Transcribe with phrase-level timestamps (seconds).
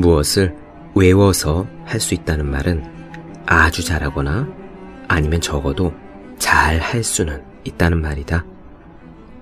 [0.00, 0.54] 무엇을
[0.94, 2.84] 외워서 할 수 있다는 말은
[3.46, 4.48] 아주 잘하거나
[5.08, 5.92] 아니면 적어도
[6.38, 8.44] 잘 할 수는 있다는 말이다.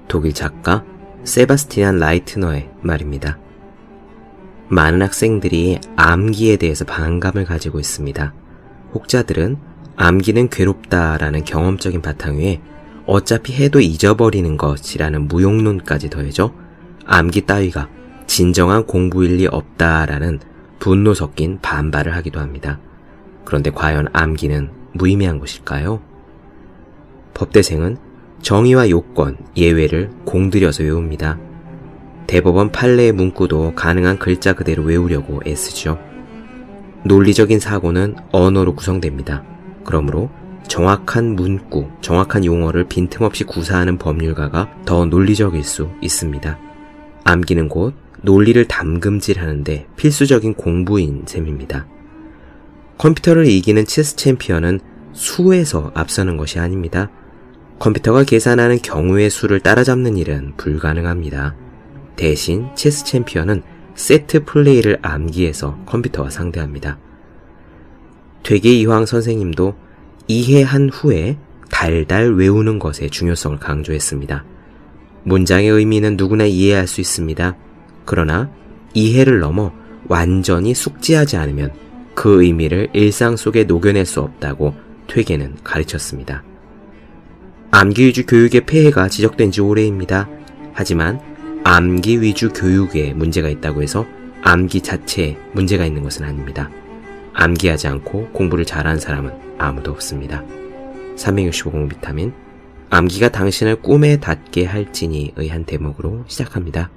[0.09, 0.85] 독일 작가
[1.25, 3.39] 세바스티안 라이트너의 말입니다.
[4.69, 8.35] 많은 학생들이 암기에 대해서 반감을 가지고 있습니다.
[8.95, 9.57] 혹자들은
[9.97, 12.61] 암기는 괴롭다라는 경험적인 바탕 위에
[13.07, 16.53] 어차피 해도 잊어버리는 것이라는 무용론까지 더해져
[17.07, 17.89] 암기 따위가
[18.35, 20.41] 진정한 공부일 리 없다라는
[20.81, 22.81] 분노 섞인 반발을 하기도 합니다.
[23.45, 26.03] 그런데 과연 암기는 무의미한 것일까요?
[27.35, 27.97] 법대생은
[28.43, 31.39] 정의와 요건, 예외를 공들여서 외웁니다.
[32.27, 36.01] 대법원 판례의 문구도 가능한 글자 그대로 외우려고 애쓰죠.
[37.05, 39.45] 논리적인 사고는 언어로 구성됩니다.
[39.85, 40.29] 그러므로
[40.67, 46.59] 정확한 문구, 정확한 용어를 빈틈없이 구사하는 법률가가 더 논리적일 수 있습니다.
[47.23, 51.87] 암기는 곧 논리를 담금질하는데 필수적인 공부인 셈입니다.
[52.97, 54.81] 컴퓨터를 이기는 체스 챔피언은
[55.13, 57.11] 수에서 앞서는 것이 아닙니다.
[57.79, 61.55] 컴퓨터가 계산하는 경우의 수를 따라잡는 일은 불가능합니다.
[62.17, 63.63] 대신 체스 챔피언은
[63.95, 66.99] 세트 플레이를 암기해서 컴퓨터와 상대합니다.
[68.43, 69.75] 되게 이황 선생님도
[70.29, 71.37] 이해한 후에
[71.71, 74.45] 달달 외우는 것의 중요성을 강조했습니다.
[75.25, 77.57] 문장의 의미는 누구나 이해할 수 있습니다.
[78.05, 78.51] 그러나
[78.95, 79.73] 이해를 넘어
[80.09, 81.73] 완전히 숙지하지 않으면
[82.15, 84.75] 그 의미를 일상 속에 녹여낼 수 없다고
[85.07, 86.43] 퇴계는 가르쳤습니다.
[87.71, 90.29] 암기 위주 교육의 폐해가 지적된 지 오래입니다.
[90.73, 91.21] 하지만
[91.65, 94.07] 암기 위주 교육에 문제가 있다고 해서
[94.43, 96.71] 암기 자체에 문제가 있는 것은 아닙니다.
[97.33, 100.45] 암기하지 않고 공부를 잘하는 사람은 아무도 없습니다.
[101.17, 102.33] 365공 비타민
[102.91, 106.91] 암기가 당신을 꿈에 닿게 할지니의 한 대목으로 시작합니다.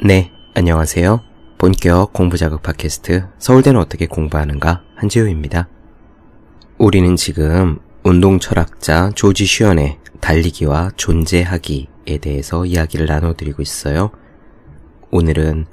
[0.00, 1.24] 네, 안녕하세요.
[1.58, 5.66] 본격 공부자극 팟캐스트 서울대는 어떻게 공부하는가 한지우입니다.
[6.78, 14.12] 우리는 지금 운동 철학자 조지 슈언의 달리기와 존재하기에 대해서 이야기를 나눠드리고 있어요.
[15.10, 15.66] 오늘은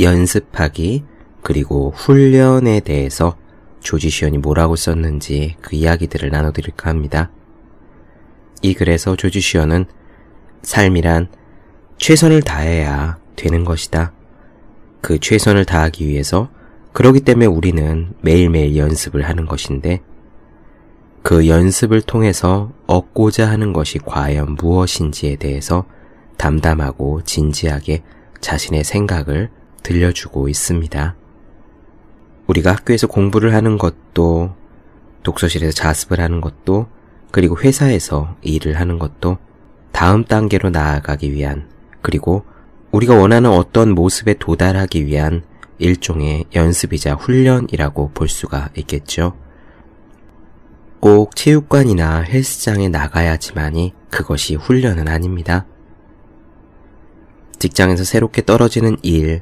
[0.00, 1.04] 연습하기
[1.44, 3.36] 그리고 훈련에 대해서
[3.78, 7.30] 조지 슈언이 뭐라고 썼는지 그 이야기들을 나눠드릴까 합니다.
[8.60, 9.84] 이 글에서 조지 슈언은
[10.62, 11.28] 삶이란
[11.98, 14.12] 최선을 다해야 되는 것이다.
[15.00, 16.48] 그 최선을 다하기 위해서
[16.92, 20.02] 그러기 때문에 우리는 매일매일 연습을 하는 것인데
[21.22, 25.84] 그 연습을 통해서 얻고자 하는 것이 과연 무엇인지에 대해서
[26.36, 28.02] 담담하고 진지하게
[28.40, 29.50] 자신의 생각을
[29.82, 31.14] 들려주고 있습니다.
[32.46, 34.54] 우리가 학교에서 공부를 하는 것도
[35.22, 36.88] 독서실에서 자습을 하는 것도
[37.30, 39.38] 그리고 회사에서 일을 하는 것도
[39.92, 41.68] 다음 단계로 나아가기 위한
[42.02, 42.44] 그리고
[42.92, 45.42] 우리가 원하는 어떤 모습에 도달하기 위한
[45.78, 49.32] 일종의 연습이자 훈련이라고 볼 수가 있겠죠.
[51.00, 55.66] 꼭 체육관이나 헬스장에 나가야지만이 그것이 훈련은 아닙니다.
[57.58, 59.40] 직장에서 새롭게 떨어지는 일,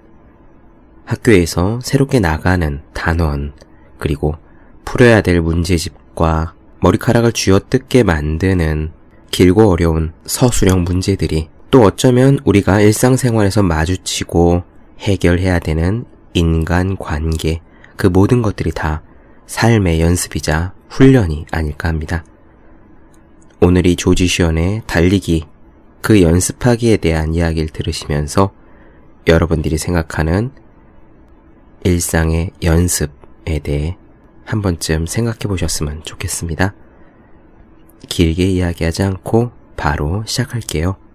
[1.05, 3.53] 학교에서 새롭게 나가는 단원,
[3.99, 4.37] 그리고
[4.84, 8.93] 풀어야 될 문제집과 머리카락을 쥐어뜯게 만드는
[9.31, 14.65] 길고 어려운 서술형 문제들이 또 어쩌면 우리가 일상생활에서 마주치고
[14.99, 16.05] 해결해야 되는
[16.35, 17.61] 인간 관계,
[17.97, 19.03] 그 모든 것들이 다
[19.47, 22.25] 삶의 연습이자 훈련이 아닐까 합니다.
[23.61, 25.47] 오늘 이 조지 시언의 달리기,
[26.01, 28.53] 그 연습하기에 대한 이야기를 들으시면서
[29.29, 30.51] 여러분들이 생각하는
[31.85, 33.97] 일상의 연습에 대해
[34.45, 36.75] 한 번쯤 생각해 보셨으면 좋겠습니다.
[38.09, 41.09] 길게 이야기하지 않고 바로 시작할게요.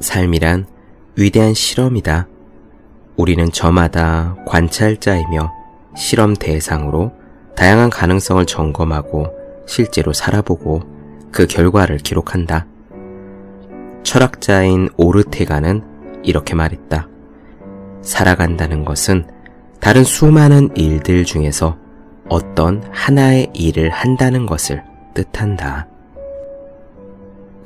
[0.00, 0.66] 삶이란
[1.16, 2.28] 위대한 실험이다.
[3.16, 5.52] 우리는 저마다 관찰자이며
[5.96, 7.12] 실험 대상으로
[7.56, 9.28] 다양한 가능성을 점검하고
[9.66, 10.82] 실제로 살아보고
[11.32, 12.66] 그 결과를 기록한다.
[14.02, 15.82] 철학자인 오르테가는
[16.22, 17.08] 이렇게 말했다.
[18.02, 19.26] 살아간다는 것은
[19.80, 21.76] 다른 수많은 일들 중에서
[22.28, 24.82] 어떤 하나의 일을 한다는 것을
[25.14, 25.88] 뜻한다.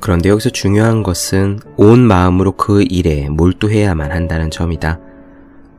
[0.01, 4.99] 그런데 여기서 중요한 것은 온 마음으로 그 일에 몰두해야만 한다는 점이다.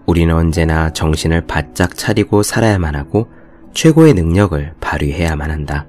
[0.07, 3.29] 우리는 언제나 정신을 바짝 차리고 살아야만 하고
[3.75, 5.87] 최고의 능력을 발휘해야만 한다.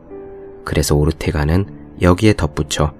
[0.66, 1.66] 그래서 오르테가는
[2.02, 2.94] 여기에 덧붙여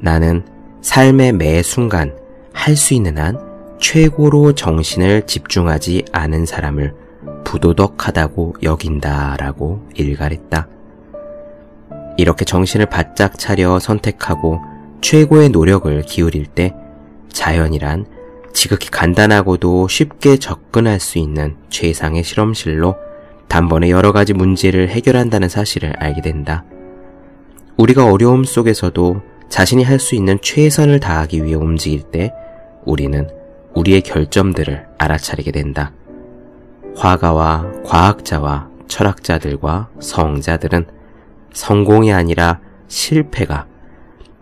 [0.00, 0.44] 나는
[0.80, 2.16] 삶의 매 순간
[2.52, 3.38] 할 수 있는 한
[3.78, 6.94] 최고로 정신을 집중하지 않은 사람을
[7.44, 10.68] 부도덕하다고 여긴다라고 일갈했다.
[12.26, 14.60] 이렇게 정신을 바짝 차려 선택하고
[15.00, 16.74] 최고의 노력을 기울일 때
[17.28, 18.04] 자연이란
[18.52, 22.96] 지극히 간단하고도 쉽게 접근할 수 있는 최상의 실험실로
[23.46, 26.64] 단번에 여러 가지 문제를 해결한다는 사실을 알게 된다.
[27.76, 32.32] 우리가 어려움 속에서도 자신이 할 수 있는 최선을 다하기 위해 움직일 때
[32.84, 33.30] 우리는
[33.74, 35.92] 우리의 결점들을 알아차리게 된다.
[36.96, 40.95] 화가와 과학자와 철학자들과 성자들은
[41.56, 43.66] 성공이 아니라 실패가,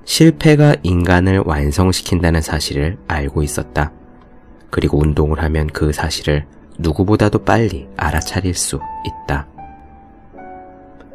[0.04, 3.92] 실패가 인간을 완성시킨다는 사실을 알고 있었다.
[4.68, 6.44] 그리고 운동을 하면 그 사실을
[6.76, 9.46] 누구보다도 빨리 알아차릴 수 있다.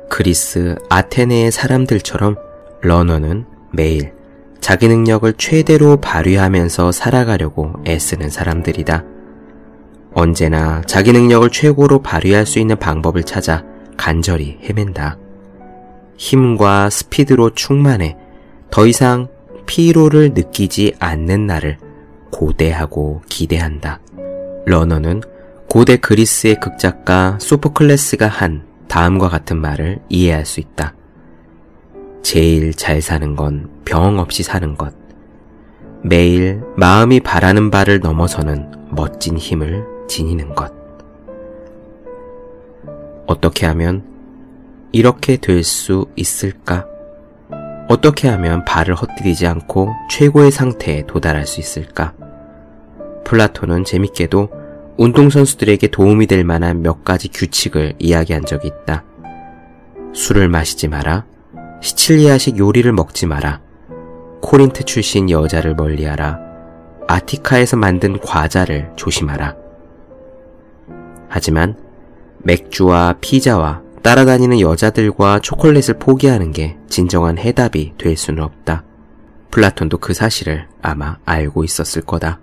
[0.10, 2.38] 그리스 아테네의 사람들처럼
[2.82, 4.14] 러너는 매일
[4.62, 9.04] 자기 능력을 최대로 발휘하면서 살아가려고 애쓰는 사람들이다.
[10.14, 13.66] 언제나 자기 능력을 최고로 발휘할 수 있는 방법을 찾아
[13.98, 15.18] 간절히 헤맨다.
[16.20, 18.18] 힘과 스피드로 충만해
[18.70, 19.30] 더 이상
[19.66, 21.78] 피로를 느끼지 않는 날을
[22.32, 24.00] 고대하고 기대한다.
[24.66, 25.22] 러너는
[25.70, 30.94] 고대 그리스의 극작가 소포클레스가 한 다음과 같은 말을 이해할 수 있다.
[32.22, 34.94] 제일 잘 사는 건 병 없이 사는 것.
[36.04, 40.72] 매일 마음이 바라는 바를 넘어서는 멋진 힘을 지니는 것.
[43.26, 44.04] 어떻게 하면
[44.92, 46.86] 이렇게 될 수 있을까?
[47.88, 52.14] 어떻게 하면 발을 헛디디지 않고 최고의 상태에 도달할 수 있을까?
[53.26, 54.50] 플라톤은 재밌게도
[54.98, 59.04] 운동선수들에게 도움이 될 만한 몇 가지 규칙을 이야기한 적이 있다.
[60.14, 61.26] 술을 마시지 마라.
[61.82, 63.62] 시칠리아식 요리를 먹지 마라.
[64.42, 66.40] 코린트 출신 여자를 멀리하라.
[67.08, 69.56] 아티카에서 만든 과자를 조심하라.
[71.28, 71.78] 하지만
[72.40, 78.84] 맥주와 피자와 따라다니는 여자들과 초콜릿을 포기하는 게 진정한 해답이 될 수는 없다.
[79.52, 82.40] 플라톤도 그 사실을 아마 알고 있었을 거다.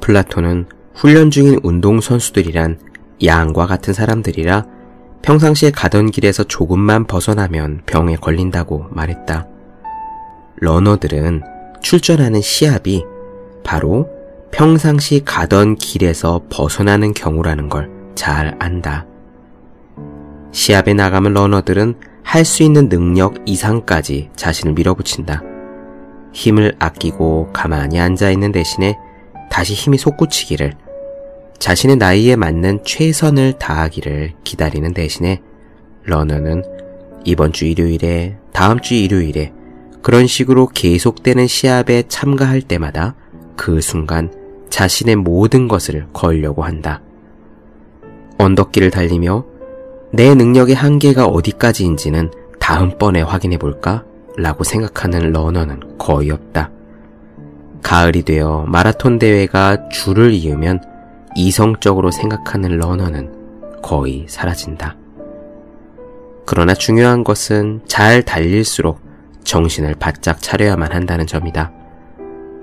[0.00, 2.78] 플라톤은 훈련 중인 운동선수들이란
[3.24, 4.66] 양과 같은 사람들이라
[5.22, 9.46] 평상시에 가던 길에서 조금만 벗어나면 병에 걸린다고 말했다.
[10.56, 11.42] 러너들은
[11.82, 13.04] 출전하는 시합이
[13.64, 14.08] 바로
[14.50, 19.06] 평상시 가던 길에서 벗어나는 경우라는 걸 잘 안다.
[20.52, 25.42] 시합에 나가면 러너들은 할 수 있는 능력 이상까지 자신을 밀어붙인다.
[26.32, 28.98] 힘을 아끼고 가만히 앉아있는 대신에
[29.50, 30.74] 다시 힘이 솟구치기를
[31.58, 35.40] 자신의 나이에 맞는 최선을 다하기를 기다리는 대신에
[36.04, 36.62] 러너는
[37.24, 39.52] 이번 주 일요일에 다음 주 일요일에
[40.02, 43.14] 그런 식으로 계속되는 시합에 참가할 때마다
[43.56, 44.30] 그 순간
[44.70, 47.02] 자신의 모든 것을 걸려고 한다.
[48.38, 49.44] 언덕길을 달리며
[50.10, 54.04] 내 능력의 한계가 어디까지인지는 다음번에 확인해 볼까?
[54.36, 56.70] 라고 생각하는 러너는 거의 없다.
[57.82, 60.80] 가을이 되어 마라톤 대회가 줄을 이으면
[61.36, 64.96] 이성적으로 생각하는 러너는 거의 사라진다.
[66.46, 69.00] 그러나 중요한 것은 잘 달릴수록
[69.44, 71.70] 정신을 바짝 차려야만 한다는 점이다.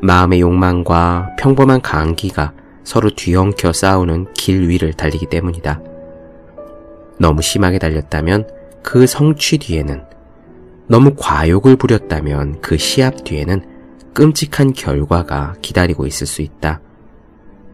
[0.01, 5.81] 마음의 욕망과 평범한 강기가 서로 뒤엉켜 싸우는 길 위를 달리기 때문이다.
[7.19, 8.48] 너무 심하게 달렸다면
[8.84, 10.04] 그 성취 뒤에는
[10.88, 13.62] 너무 과욕을 부렸다면 그 시합 뒤에는
[14.14, 16.81] 끔찍한 결과가 기다리고 있을 수 있다.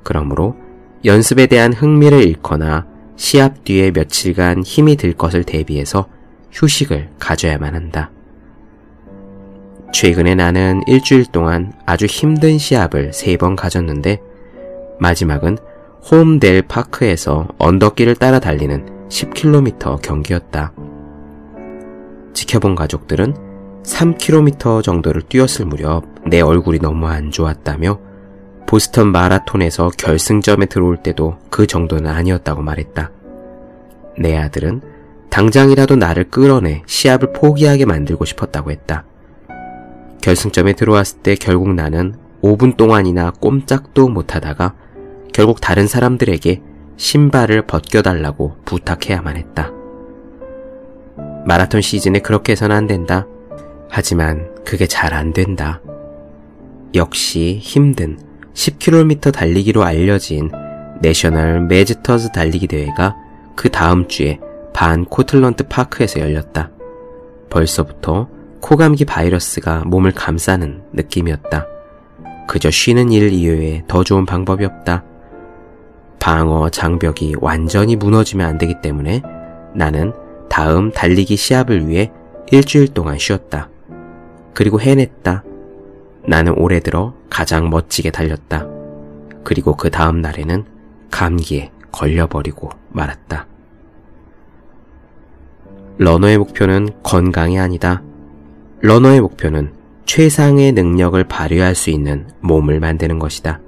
[0.04, 0.56] 그러므로
[1.06, 6.08] 연습에 대한 흥미를 잃거나 시합 뒤에 며칠간 힘이 들 것을 대비해서
[6.52, 8.12] 휴식을 가져야만 한다.
[9.94, 14.20] 최근에 나는 일주일 동안 아주 힘든 시합을 세 번 가졌는데
[15.00, 15.58] 마지막은
[16.10, 20.72] 홈델 파크에서 언덕길을 따라 달리는 10km 경기였다.
[22.34, 23.36] 지켜본 가족들은
[23.84, 28.00] 3km 정도를 뛰었을 무렵 내 얼굴이 너무 안 좋았다며
[28.68, 33.12] 보스턴 마라톤에서 결승점에 들어올 때도 그 정도는 아니었다고 말했다.
[34.18, 34.82] 내 아들은
[35.30, 39.04] 당장이라도 나를 끌어내 시합을 포기하게 만들고 싶었다고 했다.
[40.22, 44.74] 결승점에 들어왔을 때 결국 나는 5분 동안이나 꼼짝도 못하다가
[45.34, 46.62] 결국 다른 사람들에게
[47.02, 49.72] 신발을 벗겨달라고 부탁해야만 했다.
[51.48, 53.26] 마라톤 시즌에 그렇게 해서는 안 된다.
[53.90, 55.82] 하지만 그게 잘 안 된다.
[56.94, 58.20] 역시 힘든
[58.54, 60.52] 10km 달리기로 알려진
[61.02, 63.16] National Masters 달리기 대회가
[63.56, 64.40] 그 다음 주에
[64.72, 66.70] 반 코틀런트 파크에서 열렸다.
[67.50, 68.30] 벌써부터
[68.60, 71.66] 코감기 바이러스가 몸을 감싸는 느낌이었다.
[72.48, 75.04] 그저 쉬는 일 이외에 더 좋은 방법이 없다.
[76.22, 79.24] 방어 장벽이 완전히 무너지면 안 되기 때문에
[79.74, 80.14] 나는
[80.50, 82.12] 다음 달리기 시합을 위해
[82.52, 83.70] 일주일 동안 쉬었다.
[84.54, 85.44] 그리고 해냈다.
[86.28, 88.68] 나는 올해 들어 가장 멋지게 달렸다.
[89.44, 90.64] 그리고 그 다음 날에는
[91.10, 93.48] 감기에 걸려버리고 말았다.
[95.98, 98.04] 러너의 목표는 건강이 아니다.
[98.82, 99.74] 러너의 목표는
[100.06, 103.60] 최상의 능력을 발휘할 수 있는 몸을 만드는 것이다.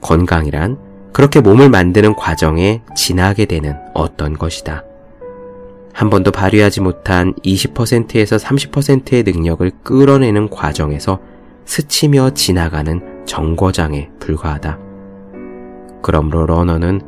[0.00, 0.83] 건강이란
[1.14, 4.82] 그렇게 몸을 만드는 과정에 지나게 되는 어떤 것이다.
[5.92, 11.20] 한 번도 발휘하지 못한 20%에서 30%의 능력을 끌어내는 과정에서
[11.66, 14.80] 스치며 지나가는 정거장에 불과하다.
[16.02, 17.00] 그러므로 러너는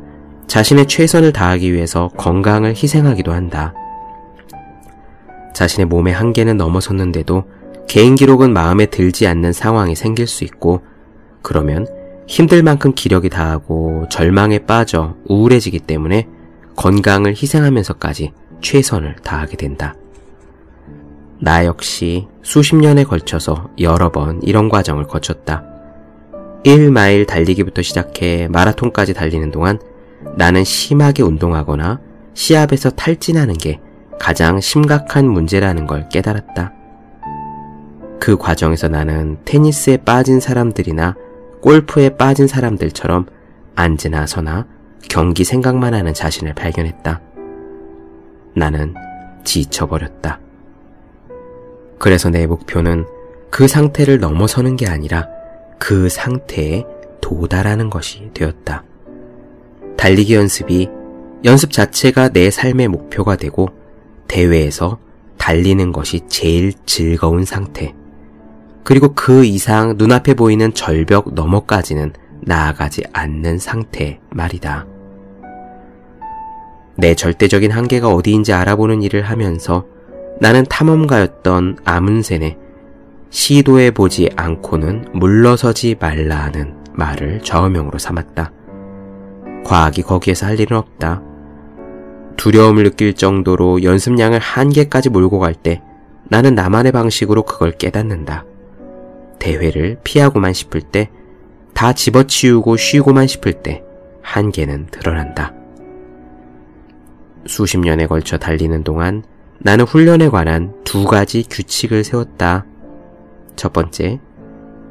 [0.47, 3.73] 자신의 최선을 다하기 위해서 건강을 희생하기도 한다.
[5.53, 7.43] 자신의 몸의 한계는 넘어섰는데도
[7.89, 10.81] 개인 기록은 마음에 들지 않는 상황이 생길 수 있고,
[11.41, 11.85] 그러면
[12.27, 16.27] 힘들 만큼 기력이 다하고 절망에 빠져 우울해지기 때문에
[16.75, 19.95] 건강을 희생하면서까지 최선을 다하게 된다.
[21.39, 25.63] 나 역시 수십 년에 걸쳐서 여러 번 이런 과정을 거쳤다.
[26.65, 29.79] 1마일 달리기부터 시작해 마라톤까지 달리는 동안
[30.35, 31.99] 나는 심하게 운동하거나
[32.33, 33.79] 시합에서 탈진하는 게
[34.19, 36.73] 가장 심각한 문제라는 걸 깨달았다.
[38.19, 41.15] 그 과정에서 나는 테니스에 빠진 사람들이나
[41.61, 43.25] 골프에 빠진 사람들처럼
[43.75, 44.67] 앉으나 서나
[45.09, 47.21] 경기 생각만 하는 자신을 발견했다.
[48.55, 48.93] 나는
[49.43, 50.39] 지쳐버렸다.
[51.99, 53.05] 그래서 내 목표는
[53.49, 55.27] 그 상태를 넘어서는 게 아니라
[55.79, 56.85] 그 상태에
[57.21, 58.83] 도달하는 것이 되었다.
[59.95, 60.89] 달리기 연습이
[61.45, 63.69] 연습 자체가 내 삶의 목표가 되고
[64.27, 64.99] 대회에서
[65.37, 67.93] 달리는 것이 제일 즐거운 상태.
[68.87, 74.87] 그리고 그 이상 눈앞에 보이는 절벽 너머까지는 나아가지 않는 상태 말이다.
[76.95, 79.85] 내 절대적인 한계가 어디인지 알아보는 일을 하면서
[80.39, 82.57] 나는 탐험가였던 아문센의
[83.29, 88.53] 시도해보지 않고는 물러서지 말라 하는 말을 좌우명으로 삼았다.
[89.65, 91.21] 과학이 거기에서 할 일은 없다.
[92.37, 95.81] 두려움을 느낄 정도로 연습량을 한계까지 몰고 갈 때
[96.29, 98.45] 나는 나만의 방식으로 그걸 깨닫는다.
[99.39, 101.09] 대회를 피하고만 싶을 때,
[101.73, 103.83] 다 집어치우고 쉬고만 싶을 때
[104.21, 105.53] 한계는 드러난다.
[107.45, 109.23] 수십 년에 걸쳐 달리는 동안
[109.59, 112.65] 나는 훈련에 관한 두 가지 규칙을 세웠다.
[113.55, 114.19] 첫 번째,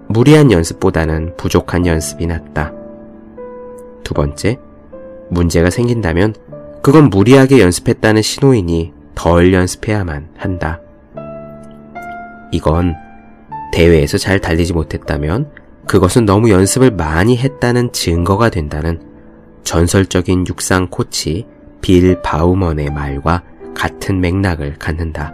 [0.08, 2.72] 무리한 연습보다는 부족한 연습이 낫다.
[4.04, 4.58] 두 번째,
[5.28, 6.34] 문제가 생긴다면
[6.82, 10.80] 그건 무리하게 연습했다는 신호이니 덜 연습해야만 한다.
[12.52, 12.94] 이건
[13.72, 15.50] 대회에서 잘 달리지 못했다면
[15.86, 19.00] 그것은 너무 연습을 많이 했다는 증거가 된다는
[19.62, 21.46] 전설적인 육상 코치
[21.80, 23.42] 빌 바우먼의 말과
[23.74, 25.32] 같은 맥락을 갖는다.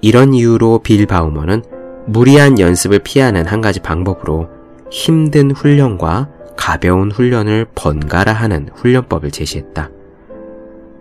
[0.00, 1.62] 이런 이유로 빌 바우먼은
[2.06, 4.48] 무리한 연습을 피하는 한 가지 방법으로
[4.90, 9.90] 힘든 훈련과 가벼운 훈련을 번갈아 하는 훈련법을 제시했다.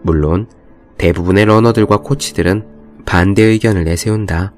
[0.01, 0.47] 물론
[0.97, 2.65] 대부분의 러너들과 코치들은
[3.05, 4.53] 반대 의견을 내세운다.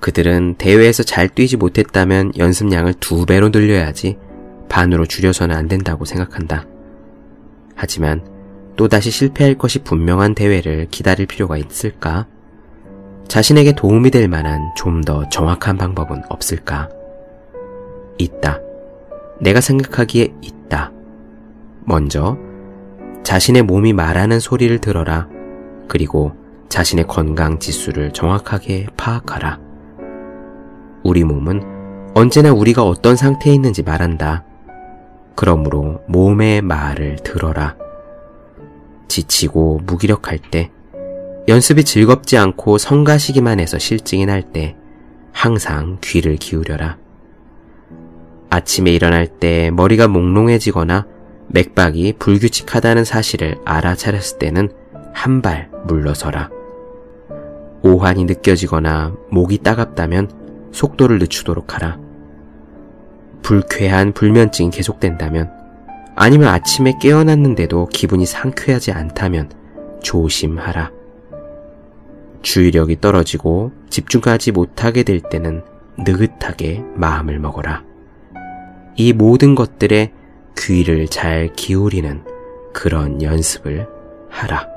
[0.00, 4.16] 그들은 대회에서 잘 뛰지 못했다면 연습량을 두 배로 늘려야지
[4.68, 6.66] 반으로 줄여서는 안 된다고 생각한다.
[7.74, 8.24] 하지만
[8.76, 12.26] 또다시 실패할 것이 분명한 대회를 기다릴 필요가 있을까?
[13.26, 16.88] 자신에게 도움이 될 만한 좀 더 정확한 방법은 없을까?
[18.18, 18.60] 있다.
[19.40, 20.92] 내가 생각하기에 있다.
[21.84, 22.36] 먼저
[23.22, 25.28] 자신의 몸이 말하는 소리를 들어라.
[25.88, 26.32] 그리고
[26.68, 29.67] 자신의 건강 지수를 정확하게 파악하라.
[31.02, 31.62] 우리 몸은
[32.14, 34.44] 언제나 우리가 어떤 상태에 있는지 말한다.
[35.34, 37.76] 그러므로 몸의 말을 들어라.
[39.06, 40.70] 지치고 무기력할 때,
[41.46, 44.76] 연습이 즐겁지 않고 성가시기만 해서 실증이 날 때,
[45.32, 46.98] 항상 귀를 기울여라.
[48.50, 51.06] 아침에 일어날 때 머리가 몽롱해지거나
[51.48, 54.70] 맥박이 불규칙하다는 사실을 알아차렸을 때는
[55.14, 56.50] 한 발 물러서라.
[57.82, 60.30] 오한이 느껴지거나 목이 따갑다면
[60.72, 61.98] 속도를 늦추도록 하라.
[63.42, 65.50] 불쾌한 불면증이 계속된다면
[66.14, 69.50] 아니면 아침에 깨어났는데도 기분이 상쾌하지 않다면
[70.02, 70.90] 조심하라.
[72.42, 75.62] 주의력이 떨어지고 집중하지 못하게 될 때는
[75.98, 77.84] 느긋하게 마음을 먹어라.
[78.96, 80.12] 이 모든 것들에
[80.56, 82.24] 귀를 잘 기울이는
[82.72, 83.88] 그런 연습을
[84.28, 84.68] 하라.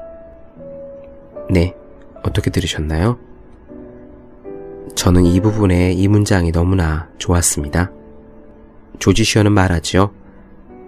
[1.50, 1.76] 네,
[2.24, 3.20] 어떻게 들으셨나요?
[5.02, 7.92] 저는 이 부분에 이 문장이 너무나 좋았습니다.
[9.00, 10.12] 조지 슈어는 말하지요.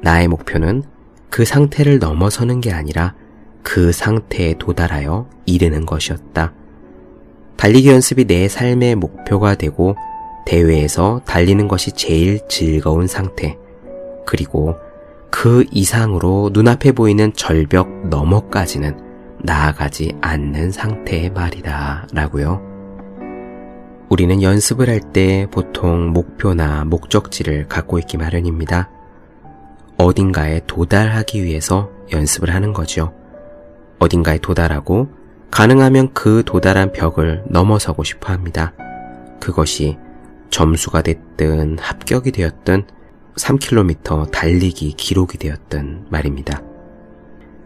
[0.03, 0.83] 나의 목표는
[1.31, 3.15] 그 상태를 넘어서는 게 아니라
[3.63, 6.53] 그 상태에 도달하여 이르는 것이었다.
[7.57, 9.95] 달리기 연습이 내 삶의 목표가 되고
[10.45, 13.57] 대회에서 달리는 것이 제일 즐거운 상태.
[14.27, 14.75] 그리고
[15.31, 18.95] 그 이상으로 눈앞에 보이는 절벽 너머까지는
[19.39, 22.09] 나아가지 않는 상태의 말이다.
[22.13, 22.72] 라고요.
[24.13, 28.91] 우리는 연습을 할 때 보통 목표나 목적지를 갖고 있기 마련입니다.
[29.97, 33.11] 어딘가에 도달하기 위해서 연습을 하는 거죠.
[33.97, 35.09] 어딘가에 도달하고
[35.49, 38.73] 가능하면 그 도달한 벽을 넘어서고 싶어 합니다.
[39.39, 39.97] 그것이
[40.51, 42.83] 점수가 됐든 합격이 되었든
[43.35, 46.61] 3km 달리기 기록이 되었든 말입니다.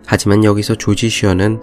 [0.06, 1.60] 하지만 여기서 조지 슈어는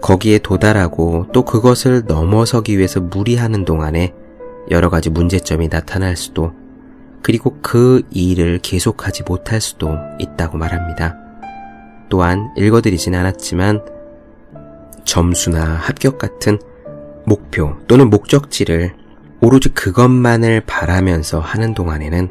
[0.00, 4.14] 거기에 도달하고 또 그것을 넘어서기 위해서 무리하는 동안에
[4.70, 6.52] 여러 가지 문제점이 나타날 수도
[7.22, 11.16] 그리고 그 일을 계속하지 못할 수도 있다고 말합니다.
[12.08, 13.84] 또한 읽어드리진 않았지만
[15.04, 16.58] 점수나 합격 같은
[17.24, 18.94] 목표 또는 목적지를
[19.40, 22.28] 오로지 그것만을 바라면서 하는 동안에는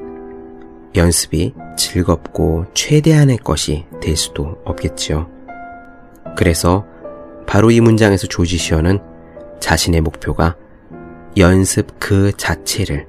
[0.95, 5.29] 연습이 즐겁고 최대한의 것이 될 수도 없겠지요.
[6.38, 6.86] 그래서
[7.47, 8.99] 바로 이 문장에서 조지 시어는
[9.59, 10.55] 자신의 목표가
[11.37, 13.07] 연습 그 자체를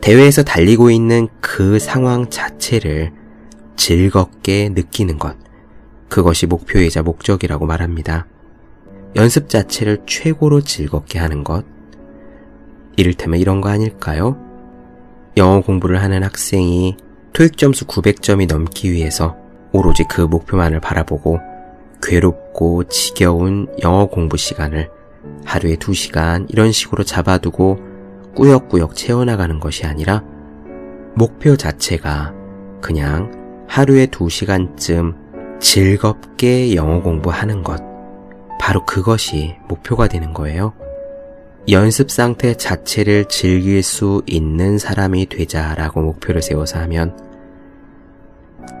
[0.00, 3.12] 대회에서 달리고 있는 그 상황 자체를
[3.76, 5.36] 즐겁게 느끼는 것.
[6.08, 8.26] 그것이 목표이자 목적이라고 말합니다.
[9.16, 11.64] 연습 자체를 최고로 즐겁게 하는 것.
[12.96, 14.38] 이를테면 이런 거 아닐까요?
[15.36, 16.96] 영어 공부를 하는 학생이
[17.32, 19.36] 토익 점수 900점이 넘기 위해서
[19.72, 21.40] 오로지 그 목표만을 바라보고
[22.04, 24.90] 괴롭고 지겨운 영어 공부 시간을
[25.44, 27.78] 하루에 2시간 이런 식으로 잡아두고
[28.34, 30.22] 꾸역꾸역 채워나가는 것이 아니라
[31.14, 32.34] 목표 자체가
[32.80, 37.82] 그냥 하루에 2시간쯤 즐겁게 영어 공부하는 것.
[38.60, 40.74] 바로 그것이 목표가 되는 거예요.
[41.70, 47.16] 연습 상태 자체를 즐길 수 있는 사람이 되자라고 목표를 세워서 하면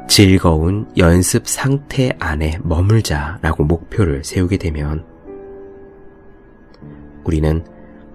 [0.08, 5.04] 즐거운 연습 상태 안에 머물자라고 목표를 세우게 되면
[7.24, 7.64] 우리는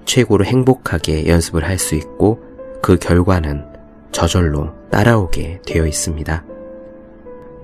[0.05, 2.41] 최고로 행복하게 연습을 할 수 있고
[2.81, 3.65] 그 결과는
[4.11, 6.43] 저절로 따라오게 되어 있습니다.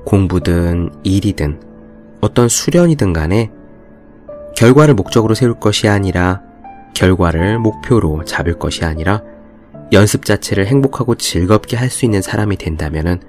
[0.05, 1.61] 공부든 일이든
[2.21, 3.51] 어떤 수련이든 간에
[4.55, 6.41] 결과를 목적으로 세울 것이 아니라
[6.93, 9.21] 결과를 목표로 잡을 것이 아니라
[9.91, 13.21] 연습 자체를 행복하고 즐겁게 할 수 있는 사람이 된다면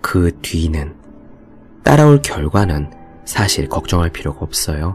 [0.00, 0.94] 그 뒤는
[1.82, 2.90] 따라올 결과는
[3.24, 4.94] 사실 걱정할 필요가 없어요.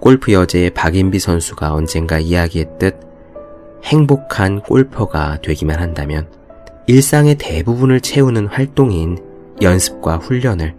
[0.00, 3.00] 골프 여제의 박인비 선수가 언젠가 이야기했듯
[3.84, 6.28] 행복한 골퍼가 되기만 한다면
[6.86, 9.18] 일상의 대부분을 채우는 활동인
[9.60, 10.74] 연습과 훈련을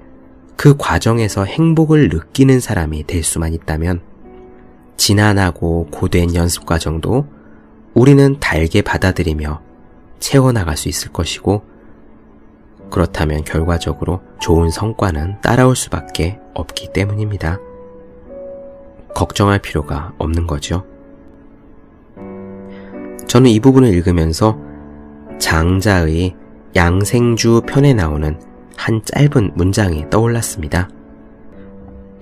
[0.56, 4.02] 그 과정에서 행복을 느끼는 사람이 될 수만 있다면
[4.98, 7.28] 지난하고 고된 연습 과정도
[7.94, 9.62] 우리는 달게 받아들이며
[10.20, 11.77] 채워나갈 수 있을 것이고
[12.90, 17.60] 그렇다면 결과적으로 좋은 성과는 따라올 수밖에 없기 때문입니다.
[19.14, 20.86] 걱정할 필요가 없는 거죠.
[23.28, 24.58] 저는 이 부분을 읽으면서
[25.40, 26.36] 장자의
[26.76, 28.40] 양생주 편에 나오는
[28.76, 30.90] 한 짧은 문장이 떠올랐습니다.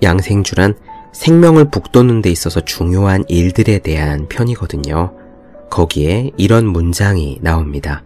[0.01, 0.75] 양생주란
[1.13, 5.13] 생명을 북돋는 데 있어서 중요한 일들에 대한 편이거든요.
[5.69, 8.04] 거기에 이런 문장이 나옵니다.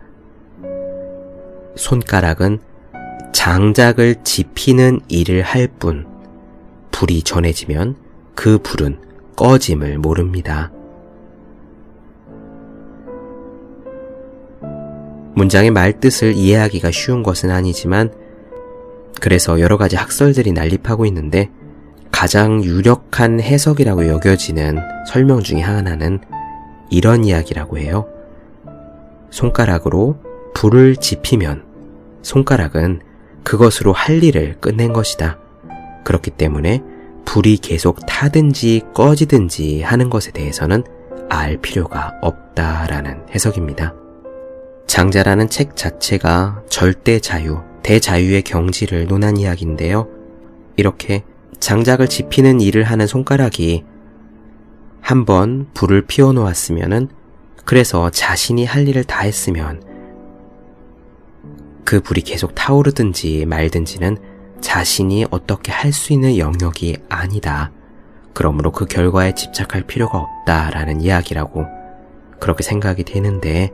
[1.75, 2.59] 손가락은
[3.31, 6.07] 장작을 지피는 일을 할 뿐,
[6.91, 7.95] 불이 전해지면
[8.35, 8.99] 그 불은
[9.35, 10.71] 꺼짐을 모릅니다.
[15.35, 18.11] 문장의 말뜻을 이해하기가 쉬운 것은 아니지만
[19.21, 21.49] 그래서 여러 가지 학설들이 난립하고 있는데
[22.11, 26.19] 가장 유력한 해석이라고 여겨지는 설명 중의 하나는
[26.89, 28.05] 이런 이야기라고 해요.
[29.29, 30.17] 손가락으로
[30.53, 31.63] 불을 지피면
[32.21, 33.01] 손가락은
[33.43, 35.39] 그것으로 할 일을 끝낸 것이다.
[36.03, 36.81] 그렇기 때문에
[37.25, 40.83] 불이 계속 타든지 꺼지든지 하는 것에 대해서는
[41.29, 43.93] 알 필요가 없다라는 해석입니다.
[44.87, 50.07] 장자라는 책 자체가 절대 자유, 대자유의 경지를 논한 이야기인데요.
[50.75, 51.23] 이렇게
[51.59, 53.83] 장작을 지피는 일을 하는 손가락이
[55.01, 57.09] 한번 불을 피워 놓았으면은
[57.65, 59.83] 그래서 자신이 할 일을 다 했으면
[61.89, 64.17] 그 불이 계속 타오르든지 말든지는
[64.61, 67.71] 자신이 어떻게 할 수 있는 영역이 아니다.
[68.33, 71.65] 그러므로 그 결과에 집착할 필요가 없다라는 이야기라고
[72.39, 73.71] 그렇게 생각이 되는데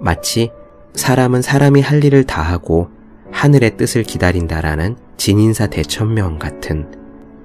[0.00, 0.50] 마치
[0.94, 2.88] 사람은 사람이 할 일을 다 하고
[3.32, 6.90] 하늘의 뜻을 기다린다라는 진인사 대천명 같은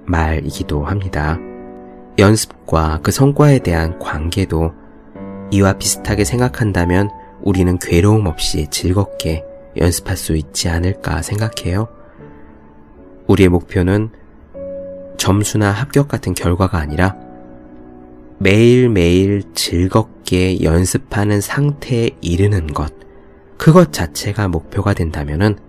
[0.06, 1.38] 말이기도 합니다.
[2.18, 4.72] 연습과 그 성과에 대한 관계도
[5.52, 7.10] 이와 비슷하게 생각한다면
[7.42, 11.88] 우리는 괴로움 없이 즐겁게 연습할 수 있지 않을까 생각해요.
[13.28, 14.10] 우리의 목표는
[15.18, 17.16] 점수나 합격 같은 결과가 아니라
[18.40, 22.92] 매일매일 즐겁게 연습하는 상태에 이르는 것,
[23.58, 25.60] 그것 자체가 목표가 된다면은,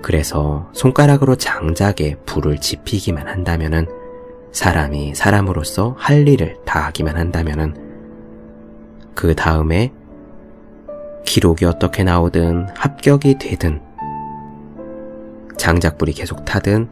[0.00, 3.86] 그래서 손가락으로 장작에 불을 지피기만 한다면은,
[4.52, 7.74] 사람이 사람으로서 할 일을 다 하기만 한다면은,
[9.14, 9.92] 그 다음에
[11.26, 13.82] 기록이 어떻게 나오든 합격이 되든,
[15.58, 16.88] 장작불이 계속 타든,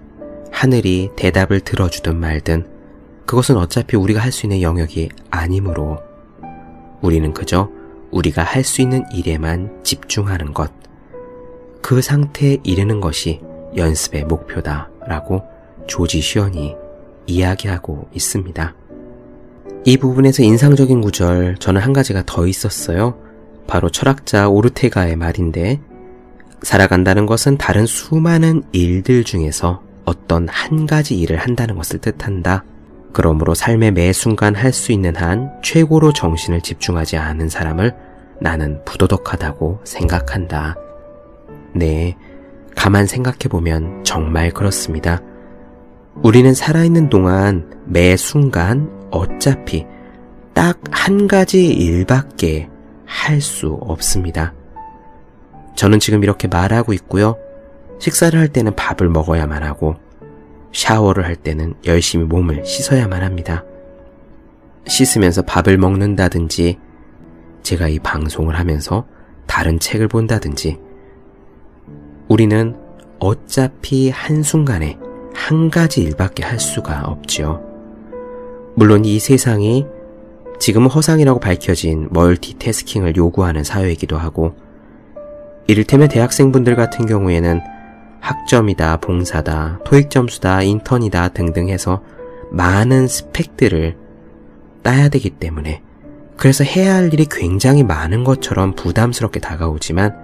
[0.51, 2.66] 하늘이 대답을 들어주든 말든,
[3.25, 5.99] 그것은 어차피 우리가 할 수 있는 영역이 아니므로
[7.01, 7.70] 우리는 그저
[8.11, 10.70] 우리가 할 수 있는 일에만 집중하는 것,
[11.81, 13.40] 그 상태에 이르는 것이
[13.77, 15.42] 연습의 목표다 라고
[15.87, 16.77] 조지 슈언이
[17.27, 18.75] 이야기하고 있습니다.
[19.87, 23.18] 이 부분에서 인상적인 구절 저는 한 가지가 더 있었어요.
[23.66, 25.81] 바로 철학자 오르테가의 말인데
[26.62, 32.64] 살아간다는 것은 다른 수많은 일들 중에서 어떤 한 가지 일을 한다는 것을 뜻한다.
[33.12, 37.94] 그러므로 삶의 매 순간 할 수 있는 한 최고로 정신을 집중하지 않은 사람을
[38.40, 40.77] 나는 부도덕하다고 생각한다.
[41.74, 42.16] 네,
[42.74, 45.20] 가만 생각해보면 정말 그렇습니다.
[46.22, 49.87] 우리는 살아있는 동안 매 순간 어차피
[50.55, 52.70] 딱 한 가지 일밖에
[53.14, 54.53] 할 수 없습니다.
[55.77, 57.37] 저는 지금 이렇게 말하고 있고요.
[57.98, 59.94] 식사를 할 때는 밥을 먹어야만 하고,
[60.72, 63.64] 샤워를 할 때는 열심히 몸을 씻어야만 합니다.
[64.87, 66.79] 씻으면서 밥을 먹는다든지,
[67.62, 69.07] 제가 이 방송을 하면서
[69.46, 70.79] 다른 책을 본다든지,
[72.29, 72.77] 우리는
[73.20, 74.98] 어차피 한순간에
[75.35, 77.62] 한 가지 일밖에 할 수가 없지요.
[78.74, 79.87] 물론 이 세상이
[80.59, 84.55] 지금은 허상이라고 밝혀진 멀티태스킹을 요구하는 사회이기도 하고,
[85.67, 87.61] 이를테면 대학생분들 같은 경우에는
[88.21, 92.03] 학점이다, 봉사다, 토익 점수다, 인턴이다 등등 해서
[92.51, 93.97] 많은 스펙들을
[94.83, 95.83] 따야 되기 때문에
[96.37, 100.14] 그래서 해야 할 일이 굉장히 많은 것처럼 부담스럽게 다가오지만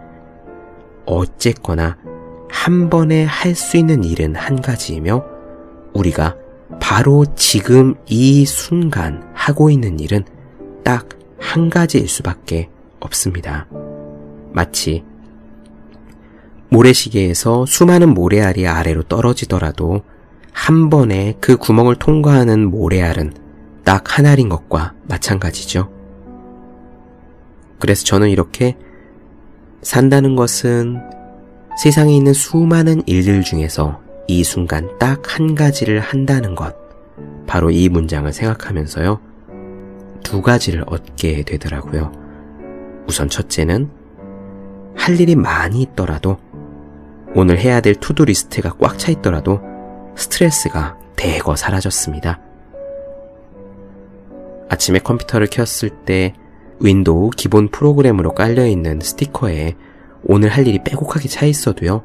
[1.07, 1.97] 어쨌거나
[2.51, 5.25] 한 번에 할 수 있는 일은 한 가지이며
[5.95, 6.37] 우리가
[6.79, 10.25] 바로 지금 이 순간 하고 있는 일은
[10.85, 12.69] 딱 한 가지일 수밖에
[13.01, 13.67] 없습니다.
[14.53, 15.03] 마치
[16.69, 20.03] 모래시계에서 수많은 모래알이 아래로 떨어지더라도
[20.53, 23.33] 한 번에 그 구멍을 통과하는 모래알은
[23.83, 25.91] 딱 하나인 것과 마찬가지죠.
[27.81, 28.77] 그래서 저는 이렇게
[29.83, 31.01] 산다는 것은
[31.83, 34.01] 세상에 있는 수많은 일들 중에서
[34.31, 36.77] 이 순간 딱 한 가지를 한다는 것.
[37.49, 39.19] 바로 이 문장을 생각하면서요.
[40.23, 42.13] 두 가지를 얻게 되더라고요.
[43.09, 43.91] 우선 첫째는
[44.95, 46.37] 할 일이 많이 있더라도
[47.35, 49.61] 오늘 해야 될 to-do list가 꽉 차 있더라도
[50.15, 52.41] 스트레스가 대거 사라졌습니다.
[54.69, 56.35] 아침에 컴퓨터를 켰을 때
[56.79, 59.75] 윈도우 기본 프로그램으로 깔려있는 스티커에
[60.23, 62.05] 오늘 할 일이 빼곡하게 차 있어도요.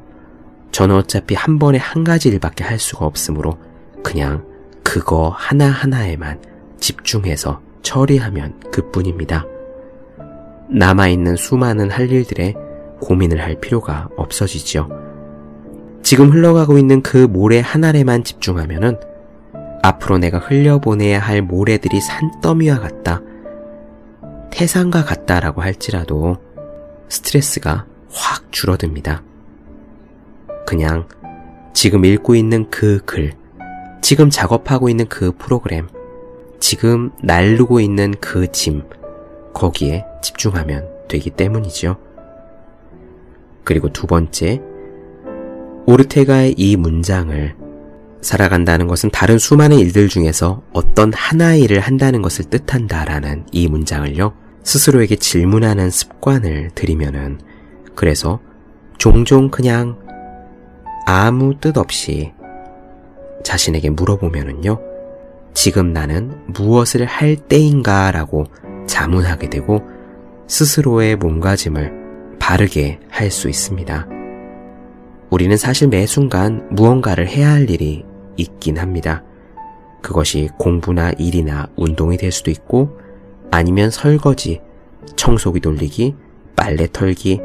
[0.72, 3.58] 저는 어차피 한 번에 한 가지 일밖에 할 수가 없으므로
[4.02, 4.44] 그냥
[4.82, 6.40] 그거 하나하나에만
[6.78, 9.46] 집중해서 처리하면 그뿐입니다.
[10.68, 12.54] 남아있는 수많은 할 일들에
[13.00, 14.88] 고민을 할 필요가 없어지죠.
[16.02, 18.98] 지금 흘러가고 있는 그 모래 하나에만 집중하면은
[19.82, 23.22] 앞으로 내가 흘려보내야 할 모래들이 산더미와 같다.
[24.50, 26.38] 태산과 같다라고 할지라도
[27.08, 29.22] 스트레스가 확 줄어듭니다.
[30.66, 31.08] 그냥
[31.72, 33.32] 지금 읽고 있는 그 글,
[34.02, 35.88] 지금 작업하고 있는 그 프로그램,
[36.60, 38.82] 지금 날르고 있는 그 짐,
[39.54, 41.96] 거기에 집중하면 되기 때문이죠.
[43.64, 44.60] 그리고 두 번째,
[45.86, 47.54] 오르테가의 이 문장을
[48.20, 55.16] 살아간다는 것은 다른 수많은 일들 중에서 어떤 하나의 일을 한다는 것을 뜻한다라는 이 문장을요, 스스로에게
[55.16, 57.38] 질문하는 습관을 들이면은,
[57.94, 58.40] 그래서
[58.98, 60.05] 종종 그냥
[61.06, 62.32] 아무 뜻 없이
[63.44, 64.80] 자신에게 물어보면은요,
[65.54, 68.44] 지금 나는 무엇을 할 때인가 라고
[68.88, 69.82] 자문하게 되고
[70.48, 74.08] 스스로의 몸가짐을 바르게 할 수 있습니다.
[75.30, 78.04] 우리는 사실 매 순간 무언가를 해야 할 일이
[78.36, 79.22] 있긴 합니다.
[80.02, 82.98] 그것이 공부나 일이나 운동이 될 수도 있고
[83.52, 84.60] 아니면 설거지,
[85.14, 86.16] 청소기 돌리기,
[86.56, 87.40] 빨래 털기,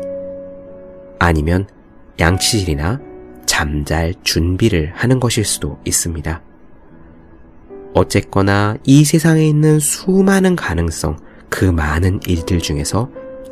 [1.19, 1.67] 아니면
[2.19, 3.11] 양치질이나
[3.62, 6.41] 잠잘 준비를 하는 것일 수도 있습니다.
[7.93, 13.12] 어쨌거나 이 세상에 있는 수많은 가능성, 그 많은 일들 중에서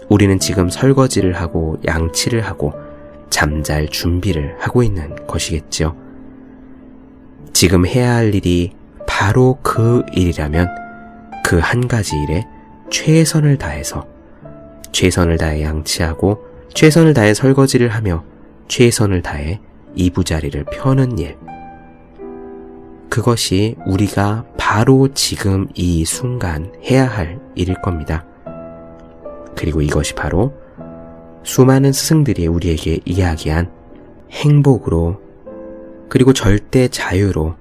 [0.10, 2.74] 우리는 지금 설거지를 하고 양치를 하고
[3.30, 5.96] 잠잘 준비를 하고 있는 것이겠죠.
[7.54, 8.72] 지금 해야 할 일이
[9.06, 10.70] 바로 그 일이라면
[11.46, 12.48] 그 한 가지 일에
[12.90, 14.08] 최선을 다해서
[14.92, 16.44] 최선을 다해 양치하고
[16.74, 18.24] 최선을 다해 설거지를 하며
[18.70, 19.60] 최선을 다해
[19.96, 21.38] 이부자리를 펴는 일.
[23.10, 28.26] 그것이 우리가 바로 지금 이 순간 해야 할 일일 겁니다.
[29.56, 30.54] 그리고 이것이 바로
[31.44, 33.72] 수많은 스승들이 우리에게 이야기한
[34.32, 35.20] 행복으로
[36.08, 37.56] 그리고 절대 자유로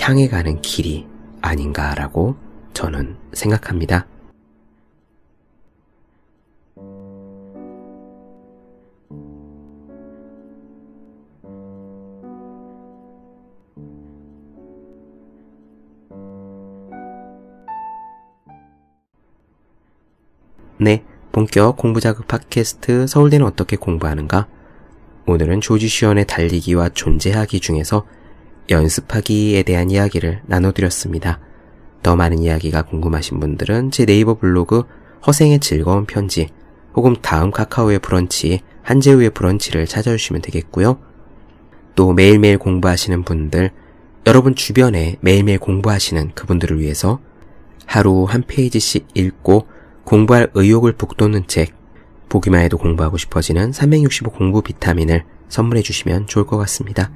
[0.00, 1.06] 향해 가는 길이
[1.40, 2.36] 아닌가라고
[2.74, 4.06] 저는 생각합니다.
[20.80, 24.46] 네, 본격 공부자극 팟캐스트 서울대는 어떻게 공부하는가?
[25.26, 28.06] 오늘은 조지 시원의 달리기와 존재하기 중에서
[28.70, 31.40] 연습하기에 대한 이야기를 나눠드렸습니다.
[32.04, 34.84] 더 많은 이야기가 궁금하신 분들은 제 네이버 블로그
[35.26, 36.48] 허생의 즐거운 편지
[36.94, 41.00] 혹은 다음 카카오의 브런치 한재우의 브런치를 찾아주시면 되겠고요.
[41.96, 43.72] 또 매일매일 공부하시는 분들,
[44.26, 47.18] 여러분 주변에 매일매일 공부하시는 그분들을 위해서
[47.84, 49.66] 하루 한 페이지씩 읽고
[50.08, 51.74] 공부할 의욕을 북돋는 책,
[52.30, 57.10] 보기만 해도 공부하고 싶어지는 365 공부 비타민을 선물해 주시면 좋을 것 같습니다.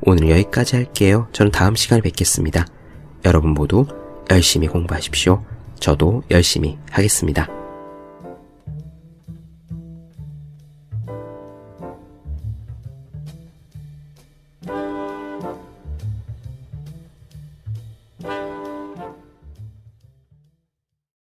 [0.00, 1.28] 오늘 여기까지 할게요.
[1.32, 2.66] 저는 다음 시간에 뵙겠습니다.
[3.26, 3.84] 여러분 모두
[4.30, 5.44] 열심히 공부하십시오.
[5.80, 7.59] 저도 열심히 하겠습니다.